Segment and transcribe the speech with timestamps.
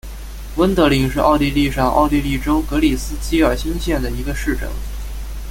[0.57, 4.67] 温德灵是奥地利上奥地利州格里斯基尔兴县的一个市镇。